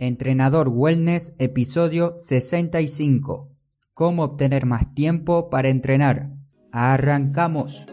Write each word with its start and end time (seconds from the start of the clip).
Entrenador 0.00 0.68
Wellness, 0.68 1.34
episodio 1.40 2.14
65. 2.20 3.50
¿Cómo 3.94 4.22
obtener 4.22 4.64
más 4.64 4.94
tiempo 4.94 5.50
para 5.50 5.70
entrenar? 5.70 6.30
Arrancamos. 6.70 7.86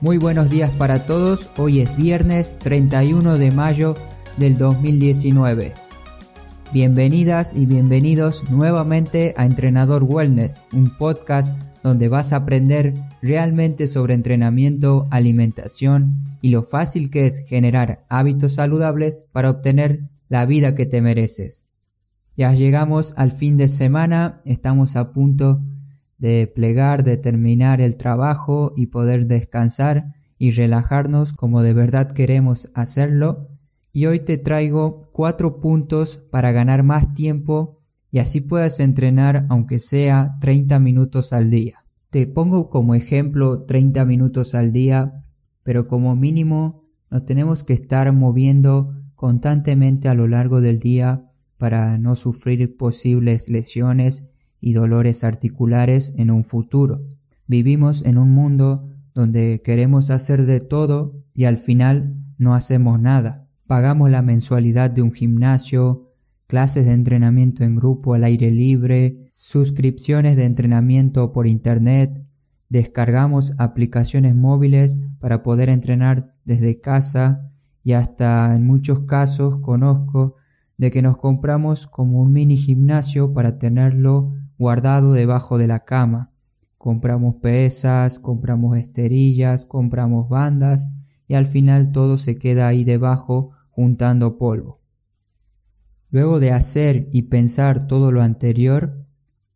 Muy 0.00 0.18
buenos 0.18 0.50
días 0.50 0.70
para 0.78 1.04
todos, 1.04 1.50
hoy 1.56 1.80
es 1.80 1.96
viernes 1.96 2.56
31 2.60 3.38
de 3.38 3.50
mayo 3.50 3.96
del 4.36 4.58
2019. 4.58 5.72
Bienvenidas 6.72 7.54
y 7.54 7.64
bienvenidos 7.64 8.48
nuevamente 8.50 9.32
a 9.36 9.46
Entrenador 9.46 10.04
Wellness, 10.04 10.64
un 10.72 10.90
podcast 10.90 11.56
donde 11.82 12.08
vas 12.08 12.32
a 12.32 12.36
aprender 12.36 12.94
realmente 13.22 13.86
sobre 13.86 14.14
entrenamiento, 14.14 15.06
alimentación 15.10 16.16
y 16.42 16.50
lo 16.50 16.62
fácil 16.62 17.10
que 17.10 17.26
es 17.26 17.40
generar 17.46 18.04
hábitos 18.08 18.54
saludables 18.54 19.26
para 19.32 19.50
obtener 19.50 20.00
la 20.28 20.44
vida 20.44 20.74
que 20.74 20.86
te 20.86 21.00
mereces. 21.00 21.66
Ya 22.36 22.52
llegamos 22.52 23.14
al 23.16 23.32
fin 23.32 23.56
de 23.56 23.68
semana, 23.68 24.42
estamos 24.44 24.96
a 24.96 25.12
punto 25.12 25.62
de 26.18 26.46
plegar, 26.46 27.04
de 27.04 27.16
terminar 27.16 27.80
el 27.80 27.96
trabajo 27.96 28.74
y 28.76 28.86
poder 28.86 29.26
descansar 29.26 30.14
y 30.38 30.50
relajarnos 30.50 31.32
como 31.32 31.62
de 31.62 31.72
verdad 31.72 32.12
queremos 32.12 32.70
hacerlo. 32.74 33.48
Y 33.96 34.04
hoy 34.04 34.20
te 34.20 34.36
traigo 34.36 35.00
cuatro 35.10 35.58
puntos 35.58 36.18
para 36.30 36.52
ganar 36.52 36.82
más 36.82 37.14
tiempo 37.14 37.80
y 38.10 38.18
así 38.18 38.42
puedas 38.42 38.78
entrenar 38.78 39.46
aunque 39.48 39.78
sea 39.78 40.36
30 40.42 40.78
minutos 40.80 41.32
al 41.32 41.48
día. 41.48 41.82
Te 42.10 42.26
pongo 42.26 42.68
como 42.68 42.94
ejemplo 42.94 43.62
30 43.62 44.04
minutos 44.04 44.54
al 44.54 44.70
día, 44.70 45.24
pero 45.62 45.88
como 45.88 46.14
mínimo 46.14 46.82
nos 47.10 47.24
tenemos 47.24 47.64
que 47.64 47.72
estar 47.72 48.12
moviendo 48.12 48.94
constantemente 49.14 50.08
a 50.10 50.14
lo 50.14 50.28
largo 50.28 50.60
del 50.60 50.78
día 50.78 51.30
para 51.56 51.96
no 51.96 52.16
sufrir 52.16 52.76
posibles 52.76 53.48
lesiones 53.48 54.28
y 54.60 54.74
dolores 54.74 55.24
articulares 55.24 56.12
en 56.18 56.30
un 56.30 56.44
futuro. 56.44 57.00
Vivimos 57.46 58.04
en 58.04 58.18
un 58.18 58.30
mundo 58.30 58.90
donde 59.14 59.62
queremos 59.64 60.10
hacer 60.10 60.44
de 60.44 60.60
todo 60.60 61.14
y 61.32 61.44
al 61.44 61.56
final 61.56 62.14
no 62.36 62.52
hacemos 62.52 63.00
nada. 63.00 63.45
Pagamos 63.66 64.10
la 64.10 64.22
mensualidad 64.22 64.92
de 64.92 65.02
un 65.02 65.12
gimnasio, 65.12 66.12
clases 66.46 66.86
de 66.86 66.92
entrenamiento 66.92 67.64
en 67.64 67.74
grupo 67.74 68.14
al 68.14 68.22
aire 68.22 68.52
libre, 68.52 69.26
suscripciones 69.32 70.36
de 70.36 70.44
entrenamiento 70.44 71.32
por 71.32 71.48
internet, 71.48 72.24
descargamos 72.68 73.54
aplicaciones 73.58 74.36
móviles 74.36 74.98
para 75.18 75.42
poder 75.42 75.68
entrenar 75.68 76.30
desde 76.44 76.80
casa 76.80 77.50
y 77.82 77.94
hasta 77.94 78.54
en 78.54 78.64
muchos 78.64 79.00
casos 79.00 79.56
conozco 79.60 80.36
de 80.78 80.92
que 80.92 81.02
nos 81.02 81.18
compramos 81.18 81.88
como 81.88 82.20
un 82.20 82.32
mini 82.32 82.56
gimnasio 82.56 83.34
para 83.34 83.58
tenerlo 83.58 84.32
guardado 84.58 85.12
debajo 85.12 85.58
de 85.58 85.66
la 85.66 85.80
cama. 85.80 86.30
Compramos 86.78 87.36
pesas, 87.42 88.20
compramos 88.20 88.78
esterillas, 88.78 89.64
compramos 89.64 90.28
bandas 90.28 90.92
y 91.26 91.34
al 91.34 91.48
final 91.48 91.90
todo 91.90 92.16
se 92.16 92.38
queda 92.38 92.68
ahí 92.68 92.84
debajo 92.84 93.55
juntando 93.76 94.38
polvo. 94.38 94.80
Luego 96.10 96.40
de 96.40 96.50
hacer 96.50 97.10
y 97.12 97.24
pensar 97.24 97.86
todo 97.86 98.10
lo 98.10 98.22
anterior, 98.22 99.04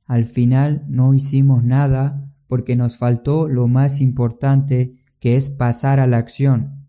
al 0.05 0.27
final 0.27 0.85
no 0.89 1.15
hicimos 1.15 1.65
nada 1.65 2.31
porque 2.47 2.77
nos 2.77 2.99
faltó 2.99 3.49
lo 3.49 3.67
más 3.67 4.03
importante 4.03 4.97
que 5.21 5.37
es 5.37 5.49
pasar 5.49 6.01
a 6.01 6.07
la 6.07 6.19
acción. 6.19 6.85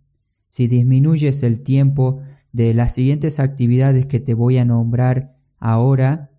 Si 0.50 0.68
disminuyes 0.68 1.44
el 1.44 1.62
tiempo 1.64 2.20
de 2.52 2.74
las 2.74 2.96
siguientes 2.96 3.40
actividades 3.40 4.08
que 4.08 4.20
te 4.20 4.34
voy 4.34 4.58
a 4.58 4.66
nombrar 4.66 5.38
ahora, 5.58 6.32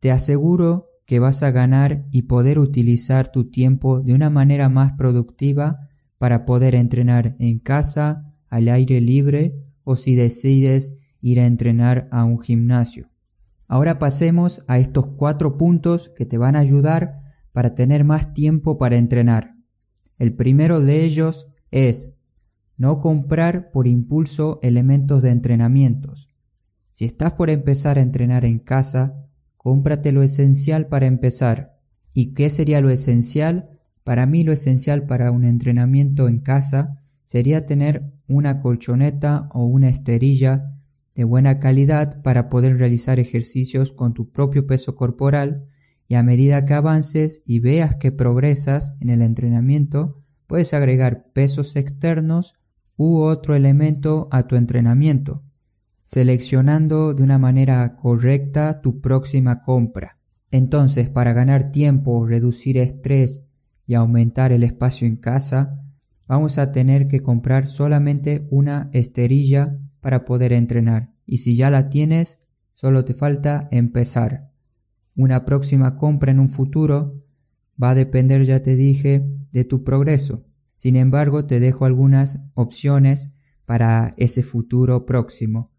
te 0.00 0.10
aseguro 0.10 0.86
que 1.04 1.18
vas 1.18 1.42
a 1.42 1.50
ganar 1.50 2.06
y 2.10 2.22
poder 2.22 2.58
utilizar 2.58 3.30
tu 3.30 3.50
tiempo 3.50 4.00
de 4.00 4.14
una 4.14 4.30
manera 4.30 4.70
más 4.70 4.94
productiva 4.94 5.90
para 6.16 6.46
poder 6.46 6.74
entrenar 6.74 7.36
en 7.38 7.58
casa, 7.58 8.32
al 8.48 8.68
aire 8.68 9.02
libre 9.02 9.67
o 9.88 9.96
si 9.96 10.14
decides 10.14 10.98
ir 11.22 11.40
a 11.40 11.46
entrenar 11.46 12.08
a 12.10 12.22
un 12.24 12.38
gimnasio. 12.40 13.08
Ahora 13.66 13.98
pasemos 13.98 14.62
a 14.68 14.78
estos 14.78 15.06
cuatro 15.06 15.56
puntos 15.56 16.10
que 16.10 16.26
te 16.26 16.36
van 16.36 16.56
a 16.56 16.58
ayudar 16.58 17.22
para 17.52 17.74
tener 17.74 18.04
más 18.04 18.34
tiempo 18.34 18.76
para 18.76 18.98
entrenar. 18.98 19.54
El 20.18 20.34
primero 20.34 20.82
de 20.82 21.06
ellos 21.06 21.48
es 21.70 22.16
no 22.76 22.98
comprar 23.00 23.70
por 23.70 23.86
impulso 23.86 24.58
elementos 24.62 25.22
de 25.22 25.30
entrenamientos. 25.30 26.28
Si 26.92 27.06
estás 27.06 27.32
por 27.32 27.48
empezar 27.48 27.98
a 27.98 28.02
entrenar 28.02 28.44
en 28.44 28.58
casa, 28.58 29.24
cómprate 29.56 30.12
lo 30.12 30.22
esencial 30.22 30.88
para 30.88 31.06
empezar. 31.06 31.78
¿Y 32.12 32.34
qué 32.34 32.50
sería 32.50 32.82
lo 32.82 32.90
esencial? 32.90 33.70
Para 34.04 34.26
mí 34.26 34.44
lo 34.44 34.52
esencial 34.52 35.06
para 35.06 35.30
un 35.30 35.44
entrenamiento 35.44 36.28
en 36.28 36.40
casa 36.40 37.00
sería 37.24 37.64
tener 37.64 38.17
una 38.28 38.60
colchoneta 38.60 39.48
o 39.52 39.64
una 39.66 39.88
esterilla 39.88 40.74
de 41.14 41.24
buena 41.24 41.58
calidad 41.58 42.22
para 42.22 42.48
poder 42.48 42.78
realizar 42.78 43.18
ejercicios 43.18 43.92
con 43.92 44.14
tu 44.14 44.30
propio 44.30 44.66
peso 44.66 44.94
corporal 44.94 45.66
y 46.06 46.14
a 46.14 46.22
medida 46.22 46.64
que 46.64 46.74
avances 46.74 47.42
y 47.44 47.58
veas 47.58 47.96
que 47.96 48.12
progresas 48.12 48.96
en 49.00 49.10
el 49.10 49.22
entrenamiento, 49.22 50.22
puedes 50.46 50.72
agregar 50.74 51.26
pesos 51.32 51.74
externos 51.74 52.54
u 52.96 53.22
otro 53.22 53.56
elemento 53.56 54.28
a 54.30 54.46
tu 54.46 54.54
entrenamiento 54.54 55.42
seleccionando 56.08 57.12
de 57.12 57.22
una 57.22 57.36
manera 57.36 57.96
correcta 57.96 58.80
tu 58.80 59.02
próxima 59.02 59.62
compra. 59.62 60.16
Entonces, 60.50 61.10
para 61.10 61.34
ganar 61.34 61.70
tiempo, 61.70 62.26
reducir 62.26 62.78
estrés 62.78 63.44
y 63.86 63.92
aumentar 63.92 64.50
el 64.50 64.62
espacio 64.62 65.06
en 65.06 65.16
casa, 65.16 65.84
vamos 66.28 66.58
a 66.58 66.70
tener 66.70 67.08
que 67.08 67.20
comprar 67.20 67.68
solamente 67.68 68.46
una 68.50 68.90
esterilla 68.92 69.78
para 70.00 70.24
poder 70.24 70.52
entrenar. 70.52 71.10
Y 71.26 71.38
si 71.38 71.56
ya 71.56 71.70
la 71.70 71.90
tienes, 71.90 72.38
solo 72.74 73.04
te 73.04 73.14
falta 73.14 73.68
empezar. 73.72 74.50
Una 75.16 75.44
próxima 75.44 75.96
compra 75.96 76.30
en 76.30 76.38
un 76.38 76.48
futuro 76.48 77.20
va 77.82 77.90
a 77.90 77.94
depender, 77.94 78.44
ya 78.44 78.62
te 78.62 78.76
dije, 78.76 79.24
de 79.50 79.64
tu 79.64 79.82
progreso. 79.82 80.44
Sin 80.76 80.94
embargo, 80.94 81.46
te 81.46 81.58
dejo 81.58 81.86
algunas 81.86 82.42
opciones 82.54 83.34
para 83.64 84.14
ese 84.16 84.44
futuro 84.44 85.06
próximo 85.06 85.72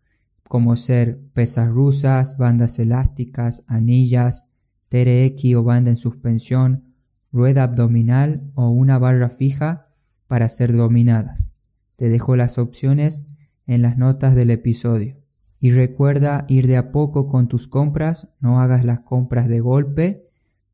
como 0.50 0.76
ser 0.76 1.22
pesas 1.34 1.70
rusas, 1.70 2.40
bandas 2.40 2.80
elásticas, 2.80 3.64
anillas, 3.68 4.48
TRX 4.90 5.56
o 5.56 5.64
banda 5.64 5.92
en 5.92 5.96
suspensión, 5.96 6.96
rueda 7.32 7.64
abdominal 7.64 8.52
o 8.56 8.72
una 8.72 8.98
barra 8.98 9.30
fija 9.30 9.89
para 10.30 10.48
ser 10.48 10.74
dominadas. 10.74 11.52
Te 11.96 12.08
dejo 12.08 12.36
las 12.36 12.60
opciones 12.60 13.26
en 13.66 13.82
las 13.82 13.98
notas 13.98 14.36
del 14.36 14.52
episodio. 14.52 15.18
Y 15.60 15.72
recuerda 15.72 16.46
ir 16.48 16.68
de 16.68 16.78
a 16.78 16.92
poco 16.92 17.28
con 17.28 17.48
tus 17.48 17.68
compras, 17.68 18.30
no 18.40 18.62
hagas 18.62 18.86
las 18.86 19.00
compras 19.00 19.50
de 19.50 19.60
golpe 19.60 20.30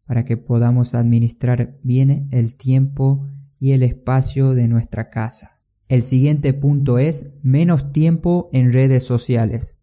para 0.05 0.25
que 0.25 0.35
podamos 0.35 0.93
administrar 0.93 1.77
bien 1.83 2.27
el 2.31 2.57
tiempo 2.57 3.27
y 3.57 3.71
el 3.71 3.81
espacio 3.81 4.53
de 4.53 4.67
nuestra 4.67 5.09
casa. 5.09 5.61
El 5.87 6.03
siguiente 6.03 6.53
punto 6.53 6.99
es 6.99 7.33
menos 7.41 7.93
tiempo 7.93 8.49
en 8.51 8.73
redes 8.73 9.05
sociales. 9.05 9.77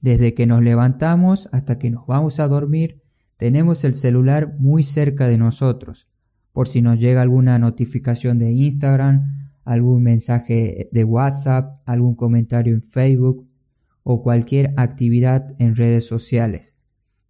Desde 0.00 0.32
que 0.32 0.46
nos 0.46 0.62
levantamos 0.62 1.50
hasta 1.52 1.78
que 1.78 1.90
nos 1.90 2.06
vamos 2.06 2.40
a 2.40 2.48
dormir, 2.48 3.02
tenemos 3.36 3.84
el 3.84 3.94
celular 3.94 4.56
muy 4.58 4.82
cerca 4.82 5.28
de 5.28 5.36
nosotros, 5.36 6.08
por 6.52 6.68
si 6.68 6.82
nos 6.82 6.98
llega 6.98 7.22
alguna 7.22 7.58
notificación 7.58 8.38
de 8.38 8.52
Instagram, 8.52 9.50
algún 9.64 10.02
mensaje 10.02 10.88
de 10.92 11.04
WhatsApp, 11.04 11.74
algún 11.86 12.14
comentario 12.14 12.74
en 12.74 12.82
Facebook 12.82 13.46
o 14.02 14.22
cualquier 14.22 14.74
actividad 14.76 15.54
en 15.58 15.76
redes 15.76 16.06
sociales. 16.06 16.76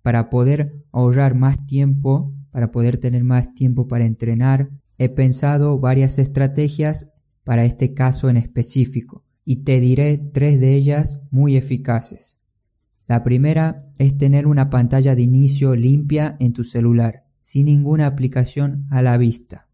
Para 0.02 0.30
poder 0.30 0.84
ahorrar 0.90 1.34
más 1.34 1.64
tiempo, 1.66 2.32
para 2.50 2.72
poder 2.72 2.98
tener 2.98 3.24
más 3.24 3.54
tiempo 3.54 3.86
para 3.86 4.06
entrenar, 4.06 4.70
he 4.98 5.08
pensado 5.08 5.78
varias 5.78 6.18
estrategias 6.18 7.12
para 7.44 7.64
este 7.64 7.94
caso 7.94 8.28
en 8.30 8.36
específico, 8.36 9.24
y 9.44 9.64
te 9.64 9.80
diré 9.80 10.18
tres 10.18 10.60
de 10.60 10.74
ellas 10.74 11.22
muy 11.30 11.56
eficaces. 11.56 12.38
La 13.08 13.24
primera 13.24 13.84
es 13.98 14.16
tener 14.16 14.46
una 14.46 14.70
pantalla 14.70 15.14
de 15.14 15.22
inicio 15.22 15.74
limpia 15.74 16.36
en 16.40 16.52
tu 16.52 16.64
celular, 16.64 17.24
sin 17.42 17.66
ninguna 17.66 18.06
aplicación 18.06 18.86
a 18.90 19.02
la 19.02 19.18
vista. 19.18 19.68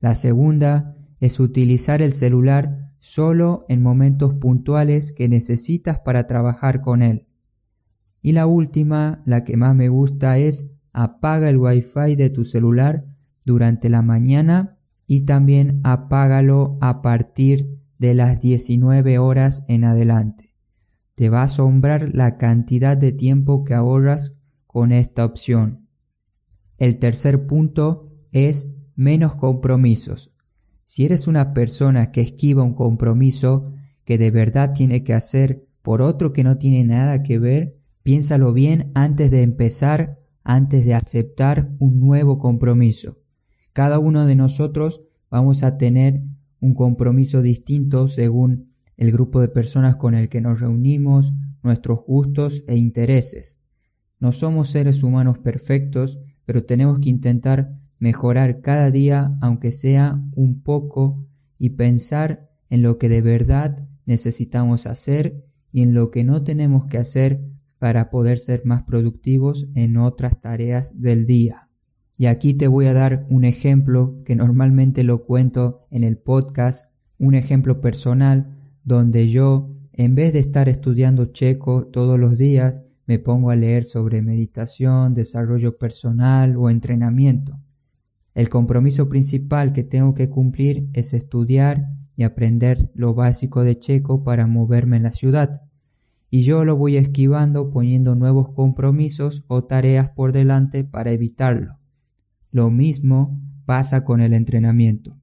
La 0.00 0.14
segunda 0.14 0.96
es 1.20 1.40
utilizar 1.40 2.00
el 2.00 2.12
celular 2.12 2.92
solo 3.00 3.66
en 3.68 3.82
momentos 3.82 4.34
puntuales 4.34 5.12
que 5.12 5.28
necesitas 5.28 6.00
para 6.00 6.26
trabajar 6.26 6.80
con 6.80 7.02
él. 7.02 7.26
Y 8.22 8.32
la 8.32 8.46
última, 8.46 9.22
la 9.24 9.44
que 9.44 9.56
más 9.56 9.74
me 9.74 9.88
gusta, 9.88 10.38
es 10.38 10.66
apaga 10.92 11.48
el 11.48 11.58
wifi 11.58 12.16
de 12.16 12.30
tu 12.30 12.44
celular 12.44 13.04
durante 13.44 13.88
la 13.88 14.02
mañana 14.02 14.78
y 15.06 15.24
también 15.24 15.80
apágalo 15.84 16.78
a 16.80 17.02
partir 17.02 17.78
de 17.98 18.14
las 18.14 18.40
19 18.40 19.18
horas 19.18 19.64
en 19.68 19.84
adelante. 19.84 20.52
Te 21.14 21.30
va 21.30 21.40
a 21.40 21.44
asombrar 21.44 22.14
la 22.14 22.36
cantidad 22.36 22.96
de 22.96 23.12
tiempo 23.12 23.64
que 23.64 23.74
ahorras 23.74 24.36
con 24.66 24.92
esta 24.92 25.24
opción. 25.24 25.87
El 26.78 26.98
tercer 26.98 27.46
punto 27.46 28.08
es 28.32 28.74
menos 28.94 29.34
compromisos. 29.34 30.32
Si 30.84 31.04
eres 31.04 31.26
una 31.26 31.52
persona 31.52 32.12
que 32.12 32.20
esquiva 32.20 32.62
un 32.62 32.74
compromiso 32.74 33.72
que 34.04 34.16
de 34.16 34.30
verdad 34.30 34.72
tiene 34.72 35.04
que 35.04 35.12
hacer 35.12 35.66
por 35.82 36.02
otro 36.02 36.32
que 36.32 36.44
no 36.44 36.56
tiene 36.56 36.84
nada 36.84 37.22
que 37.22 37.38
ver, 37.38 37.76
piénsalo 38.02 38.52
bien 38.52 38.90
antes 38.94 39.30
de 39.30 39.42
empezar, 39.42 40.18
antes 40.44 40.84
de 40.84 40.94
aceptar 40.94 41.70
un 41.78 42.00
nuevo 42.00 42.38
compromiso. 42.38 43.18
Cada 43.72 43.98
uno 43.98 44.24
de 44.24 44.36
nosotros 44.36 45.02
vamos 45.30 45.62
a 45.62 45.78
tener 45.78 46.22
un 46.60 46.74
compromiso 46.74 47.42
distinto 47.42 48.08
según 48.08 48.72
el 48.96 49.12
grupo 49.12 49.40
de 49.40 49.48
personas 49.48 49.96
con 49.96 50.14
el 50.14 50.28
que 50.28 50.40
nos 50.40 50.60
reunimos, 50.60 51.32
nuestros 51.62 52.00
gustos 52.06 52.64
e 52.66 52.76
intereses. 52.76 53.60
No 54.20 54.32
somos 54.32 54.68
seres 54.68 55.02
humanos 55.02 55.38
perfectos, 55.38 56.18
pero 56.48 56.64
tenemos 56.64 57.00
que 57.00 57.10
intentar 57.10 57.78
mejorar 57.98 58.62
cada 58.62 58.90
día 58.90 59.36
aunque 59.42 59.70
sea 59.70 60.18
un 60.34 60.62
poco 60.62 61.26
y 61.58 61.68
pensar 61.68 62.48
en 62.70 62.80
lo 62.80 62.96
que 62.96 63.10
de 63.10 63.20
verdad 63.20 63.86
necesitamos 64.06 64.86
hacer 64.86 65.44
y 65.72 65.82
en 65.82 65.92
lo 65.92 66.10
que 66.10 66.24
no 66.24 66.44
tenemos 66.44 66.86
que 66.86 66.96
hacer 66.96 67.42
para 67.78 68.08
poder 68.08 68.38
ser 68.38 68.64
más 68.64 68.84
productivos 68.84 69.68
en 69.74 69.98
otras 69.98 70.40
tareas 70.40 70.98
del 71.02 71.26
día. 71.26 71.68
Y 72.16 72.24
aquí 72.24 72.54
te 72.54 72.66
voy 72.66 72.86
a 72.86 72.94
dar 72.94 73.26
un 73.28 73.44
ejemplo 73.44 74.22
que 74.24 74.34
normalmente 74.34 75.04
lo 75.04 75.26
cuento 75.26 75.86
en 75.90 76.02
el 76.02 76.16
podcast, 76.16 76.90
un 77.18 77.34
ejemplo 77.34 77.82
personal 77.82 78.56
donde 78.84 79.28
yo, 79.28 79.68
en 79.92 80.14
vez 80.14 80.32
de 80.32 80.38
estar 80.38 80.70
estudiando 80.70 81.26
checo 81.26 81.88
todos 81.88 82.18
los 82.18 82.38
días, 82.38 82.87
me 83.08 83.18
pongo 83.18 83.50
a 83.50 83.56
leer 83.56 83.84
sobre 83.84 84.22
meditación, 84.22 85.14
desarrollo 85.14 85.76
personal 85.76 86.56
o 86.56 86.70
entrenamiento. 86.70 87.58
El 88.34 88.48
compromiso 88.48 89.08
principal 89.08 89.72
que 89.72 89.82
tengo 89.82 90.14
que 90.14 90.30
cumplir 90.30 90.88
es 90.92 91.12
estudiar 91.12 91.88
y 92.14 92.22
aprender 92.22 92.90
lo 92.94 93.14
básico 93.14 93.64
de 93.64 93.76
checo 93.76 94.22
para 94.22 94.46
moverme 94.46 94.98
en 94.98 95.02
la 95.02 95.10
ciudad 95.10 95.68
y 96.30 96.42
yo 96.42 96.64
lo 96.64 96.76
voy 96.76 96.96
esquivando 96.96 97.70
poniendo 97.70 98.14
nuevos 98.14 98.52
compromisos 98.52 99.44
o 99.48 99.64
tareas 99.64 100.10
por 100.10 100.32
delante 100.32 100.84
para 100.84 101.12
evitarlo. 101.12 101.78
Lo 102.50 102.70
mismo 102.70 103.40
pasa 103.64 104.04
con 104.04 104.20
el 104.20 104.34
entrenamiento. 104.34 105.16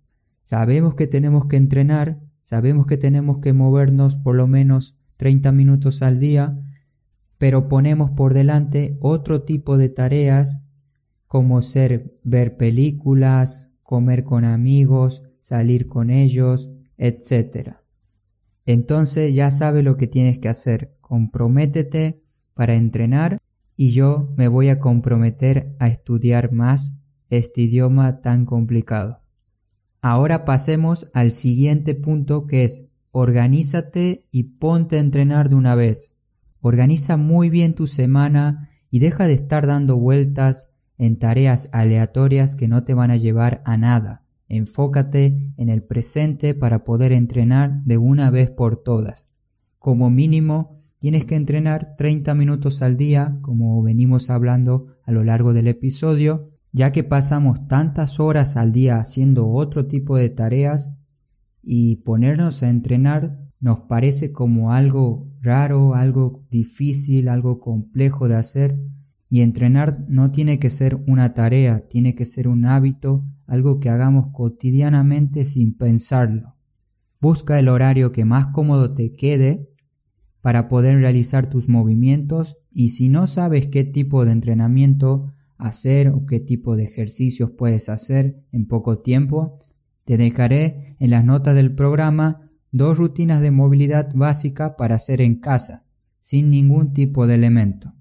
Sabemos 0.44 0.96
que 0.96 1.08
tenemos 1.08 1.46
que 1.48 1.58
entrenar, 1.58 2.20
sabemos 2.44 2.86
que 2.88 2.98
tenemos 2.98 3.40
que 3.40 3.54
movernos 3.54 4.18
por 4.18 4.36
lo 4.36 4.48
menos 4.48 4.98
30 5.18 5.52
minutos 5.52 6.02
al 6.02 6.20
día, 6.20 6.58
pero 7.46 7.68
ponemos 7.68 8.10
por 8.10 8.34
delante 8.34 8.98
otro 9.02 9.44
tipo 9.44 9.78
de 9.78 9.90
tareas 9.90 10.64
como 11.28 11.62
ser 11.62 12.18
ver 12.24 12.58
películas, 12.58 13.76
comer 13.84 14.24
con 14.24 14.46
amigos, 14.46 15.28
salir 15.42 15.88
con 15.88 16.10
ellos, 16.10 16.72
etc. 16.98 17.76
Entonces 18.66 19.36
ya 19.36 19.52
sabe 19.52 19.84
lo 19.84 19.96
que 19.96 20.08
tienes 20.08 20.40
que 20.40 20.50
hacer. 20.50 20.98
Comprométete 21.02 22.24
para 22.56 22.74
entrenar 22.74 23.38
y 23.76 23.90
yo 23.90 24.34
me 24.38 24.48
voy 24.48 24.70
a 24.70 24.80
comprometer 24.80 25.76
a 25.78 25.88
estudiar 25.88 26.52
más 26.52 26.98
este 27.30 27.62
idioma 27.62 28.22
tan 28.22 28.48
complicado. 28.48 29.22
Ahora 30.02 30.46
pasemos 30.46 31.12
al 31.14 31.30
siguiente 31.30 31.94
punto 31.94 32.48
que 32.48 32.64
es 32.64 32.88
organízate 33.12 34.26
y 34.32 34.44
ponte 34.58 34.96
a 34.96 35.02
entrenar 35.02 35.50
de 35.50 35.54
una 35.54 35.76
vez. 35.76 36.15
Organiza 36.68 37.16
muy 37.16 37.52
bien 37.52 37.76
tu 37.76 37.86
semana 37.86 38.70
y 38.90 38.98
deja 38.98 39.28
de 39.28 39.34
estar 39.34 39.68
dando 39.68 39.98
vueltas 39.98 40.72
en 40.98 41.20
tareas 41.20 41.70
aleatorias 41.74 42.56
que 42.56 42.68
no 42.68 42.84
te 42.84 42.96
van 42.96 43.12
a 43.12 43.18
llevar 43.18 43.62
a 43.66 43.78
nada. 43.78 44.24
Enfócate 44.50 45.54
en 45.58 45.70
el 45.70 45.84
presente 45.84 46.56
para 46.56 46.84
poder 46.84 47.12
entrenar 47.12 47.84
de 47.84 48.00
una 48.00 48.32
vez 48.32 48.50
por 48.50 48.82
todas. 48.82 49.30
Como 49.78 50.10
mínimo, 50.10 50.82
tienes 50.98 51.26
que 51.26 51.36
entrenar 51.36 51.98
30 52.00 52.34
minutos 52.34 52.82
al 52.82 52.98
día, 52.98 53.38
como 53.44 53.84
venimos 53.84 54.32
hablando 54.32 54.88
a 55.04 55.12
lo 55.12 55.24
largo 55.24 55.54
del 55.54 55.68
episodio, 55.68 56.50
ya 56.72 56.92
que 56.92 57.04
pasamos 57.04 57.68
tantas 57.68 58.20
horas 58.20 58.58
al 58.58 58.72
día 58.72 58.98
haciendo 58.98 59.50
otro 59.50 59.86
tipo 59.86 60.18
de 60.18 60.30
tareas 60.30 60.96
y 61.62 61.98
ponernos 61.98 62.64
a 62.64 62.70
entrenar 62.70 63.46
nos 63.60 63.82
parece 63.82 64.32
como 64.32 64.74
algo 64.74 65.28
raro, 65.46 65.96
algo 65.96 66.44
difícil, 66.52 67.30
algo 67.30 67.60
complejo 67.60 68.28
de 68.28 68.36
hacer, 68.36 68.78
y 69.30 69.42
entrenar 69.42 70.06
no 70.10 70.32
tiene 70.32 70.60
que 70.60 70.70
ser 70.70 70.96
una 71.08 71.34
tarea, 71.34 71.88
tiene 71.88 72.16
que 72.16 72.26
ser 72.26 72.48
un 72.48 72.66
hábito 72.66 73.24
algo 73.48 73.80
que 73.80 73.90
hagamos 73.90 74.28
cotidianamente 74.34 75.46
sin 75.46 75.76
pensarlo. 75.76 76.56
Busca 77.22 77.60
el 77.60 77.70
horario 77.70 78.12
que 78.12 78.26
más 78.26 78.48
cómodo 78.48 78.94
te 78.94 79.14
quede 79.14 79.70
para 80.42 80.68
poder 80.68 81.00
realizar 81.00 81.50
tus 81.50 81.68
movimientos 81.68 82.58
y 82.72 82.90
si 82.90 83.10
no 83.10 83.28
sabes 83.28 83.68
qué 83.68 83.84
tipo 83.84 84.26
de 84.26 84.32
entrenamiento 84.32 85.34
hacer 85.58 86.10
o 86.10 86.26
qué 86.26 86.40
tipo 86.40 86.76
de 86.76 86.84
ejercicios 86.84 87.52
puedes 87.52 87.90
hacer 87.90 88.44
en 88.52 88.68
poco 88.68 89.00
tiempo, 89.00 89.60
te 90.04 90.18
dejaré 90.18 90.96
en 91.00 91.10
las 91.10 91.26
notas 91.26 91.56
del 91.56 91.74
programa 91.74 92.45
dos 92.76 92.98
rutinas 92.98 93.42
de 93.42 93.52
movilidad 93.52 94.14
básica 94.14 94.76
para 94.78 94.96
hacer 94.96 95.22
en 95.22 95.40
casa, 95.40 95.84
sin 96.22 96.50
ningún 96.50 96.94
tipo 96.94 97.28
de 97.28 97.36
elemento. 97.36 97.94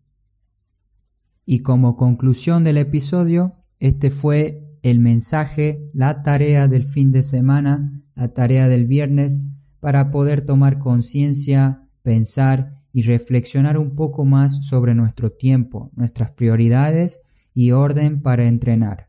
Y 1.46 1.60
como 1.60 1.96
conclusión 1.96 2.64
del 2.64 2.78
episodio, 2.78 3.52
este 3.78 4.10
fue 4.10 4.78
el 4.82 5.00
mensaje, 5.00 5.88
la 5.92 6.22
tarea 6.22 6.68
del 6.68 6.84
fin 6.84 7.10
de 7.10 7.22
semana, 7.22 8.02
la 8.14 8.28
tarea 8.28 8.68
del 8.68 8.86
viernes, 8.86 9.46
para 9.80 10.10
poder 10.10 10.42
tomar 10.42 10.78
conciencia, 10.78 11.88
pensar 12.02 12.82
y 12.92 13.02
reflexionar 13.02 13.76
un 13.76 13.94
poco 13.94 14.24
más 14.24 14.66
sobre 14.66 14.94
nuestro 14.94 15.30
tiempo, 15.30 15.90
nuestras 15.96 16.30
prioridades 16.30 17.22
y 17.52 17.72
orden 17.72 18.22
para 18.22 18.46
entrenar. 18.46 19.08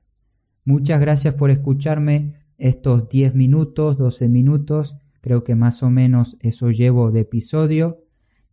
Muchas 0.65 0.99
gracias 0.99 1.35
por 1.35 1.51
escucharme 1.51 2.33
estos 2.57 3.09
10 3.09 3.35
minutos, 3.35 3.97
12 3.97 4.29
minutos, 4.29 4.97
creo 5.25 5.43
que 5.43 5.55
más 5.55 5.81
o 5.81 5.89
menos 5.89 6.37
eso 6.41 6.69
llevo 6.69 7.11
de 7.11 7.21
episodio. 7.21 7.97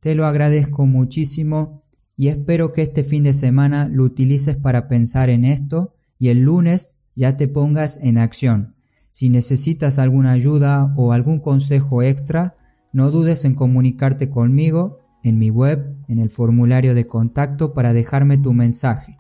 Te 0.01 0.15
lo 0.15 0.25
agradezco 0.25 0.87
muchísimo 0.87 1.83
y 2.17 2.29
espero 2.29 2.73
que 2.73 2.81
este 2.81 3.05
fin 3.05 3.25
de 3.25 3.35
semana 3.35 3.89
lo 3.89 4.05
utilices 4.05 4.57
para 4.57 4.89
pensar 4.89 5.29
en 5.29 5.45
esto 5.45 5.93
y 6.19 6.29
el 6.29 6.41
lunes 6.41 6.95
ya 7.15 7.37
te 7.37 7.47
pongas 7.47 7.99
en 8.01 8.17
acción. 8.17 8.75
Si 9.11 9.29
necesitas 9.29 9.99
alguna 9.99 10.33
ayuda 10.33 10.95
o 10.97 11.13
algún 11.13 11.41
consejo 11.41 12.03
extra, 12.03 12.57
no 12.91 13.11
dudes 13.11 13.45
en 13.45 13.55
comunicarte 13.55 14.31
conmigo 14.31 15.01
en 15.23 15.39
mi 15.39 15.51
web, 15.51 15.95
en 16.09 16.21
el 16.21 16.31
formulario 16.31 16.95
de 16.95 17.07
contacto 17.07 17.75
para 17.75 17.93
dejarme 17.93 18.39
tu 18.39 18.55
mensaje. 18.55 19.19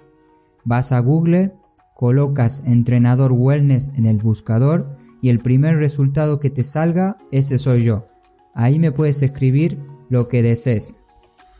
Vas 0.64 0.90
a 0.90 1.00
Google, 1.00 1.52
colocas 1.94 2.62
entrenador 2.64 3.32
wellness 3.32 3.92
en 3.94 4.06
el 4.06 4.16
buscador 4.16 4.96
y 5.22 5.30
el 5.30 5.38
primer 5.38 5.78
resultado 5.78 6.40
que 6.40 6.50
te 6.50 6.64
salga, 6.64 7.16
ese 7.30 7.56
soy 7.56 7.84
yo. 7.84 8.06
Ahí 8.52 8.78
me 8.78 8.92
puedes 8.92 9.22
escribir 9.22 9.78
lo 10.10 10.28
que 10.28 10.42
desees. 10.42 10.96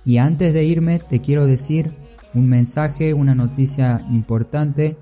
Y 0.05 0.19
antes 0.19 0.53
de 0.53 0.65
irme 0.65 0.99
te 0.99 1.21
quiero 1.21 1.47
decir 1.47 1.91
un 2.35 2.49
mensaje, 2.49 3.15
una 3.15 3.35
noticia 3.35 4.05
importante 4.11 4.99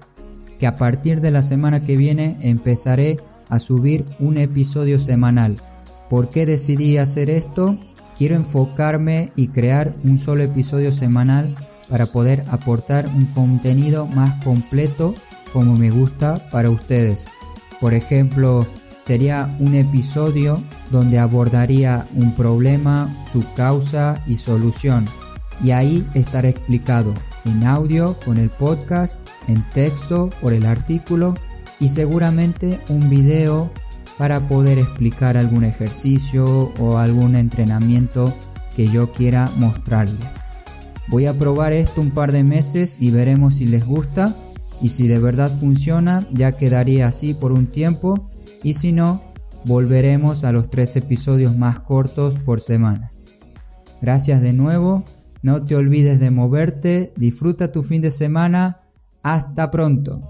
que 0.61 0.67
a 0.67 0.77
partir 0.77 1.23
de 1.23 1.31
la 1.31 1.43
semana 1.43 1.85
que 1.85 1.97
viene 1.97 2.37
empezaré 2.43 3.19
a 3.49 3.59
subir 3.59 4.05
un 4.19 4.37
episodio 4.37 4.99
semanal. 4.99 5.57
¿Por 6.11 6.29
qué 6.29 6.45
decidí 6.45 6.99
hacer 6.99 7.31
esto? 7.31 7.79
Quiero 8.17 8.37
enfocarme 8.37 9.33
y 9.37 9.49
crear 9.49 9.95
un 10.05 10.19
solo 10.19 10.43
episodio 10.43 10.93
semanal 10.93 11.49
para 11.89 12.07
poder 12.07 12.45
aportar 12.51 13.07
un 13.07 13.25
contenido 13.27 14.07
más 14.07 14.45
completo 14.45 15.15
como 15.53 15.77
me 15.77 15.91
gusta 15.91 16.51
para 16.51 16.69
ustedes. 16.69 17.27
Por 17.81 17.95
ejemplo, 17.95 18.67
sería 19.03 19.55
un 19.59 19.75
episodio 19.75 20.63
donde 20.91 21.19
abordaría 21.19 22.07
un 22.15 22.35
problema, 22.35 23.09
su 23.31 23.45
causa 23.55 24.23
y 24.27 24.35
solución. 24.35 25.07
Y 25.63 25.73
ahí 25.73 26.07
estará 26.15 26.49
explicado 26.49 27.15
en 27.45 27.65
audio 27.65 28.17
con 28.25 28.37
el 28.37 28.51
podcast, 28.51 29.21
en 29.49 29.63
texto 29.71 30.31
por 30.41 30.53
el 30.53 30.67
artículo 30.67 31.35
y 31.79 31.89
seguramente 31.89 32.79
un 32.89 33.09
video 33.09 33.71
para 34.19 34.41
poder 34.41 34.79
explicar 34.79 35.37
algún 35.37 35.65
ejercicio 35.65 36.73
o 36.79 36.99
algún 36.99 37.35
entrenamiento 37.35 38.35
que 38.77 38.87
yo 38.87 39.11
quiera 39.13 39.51
mostrarles. 39.57 40.37
Voy 41.09 41.27
a 41.27 41.35
probar 41.35 41.73
esto 41.73 42.01
un 42.01 42.11
par 42.11 42.31
de 42.31 42.45
meses 42.45 42.97
y 43.01 43.11
veremos 43.11 43.57
si 43.57 43.67
les 43.67 43.85
gusta 43.85 44.35
y 44.83 44.89
si 44.89 45.07
de 45.09 45.19
verdad 45.19 45.51
funciona 45.59 46.27
ya 46.31 46.53
quedaría 46.53 47.07
así 47.07 47.35
por 47.35 47.53
un 47.53 47.67
tiempo 47.67 48.29
y 48.63 48.75
si 48.75 48.93
no 48.93 49.23
volveremos 49.65 50.45
a 50.45 50.53
los 50.53 50.71
tres 50.71 50.97
episodios 50.97 51.57
más 51.57 51.81
cortos 51.81 52.37
por 52.37 52.61
semana. 52.61 53.11
Gracias 54.01 54.41
de 54.41 54.53
nuevo, 54.53 55.05
no 55.43 55.65
te 55.65 55.77
olvides 55.77 56.21
de 56.21 56.31
moverte, 56.31 57.13
disfruta 57.17 57.73
tu 57.73 57.83
fin 57.83 58.01
de 58.01 58.11
semana, 58.11 58.81
hasta 59.23 59.71
pronto. 59.71 60.21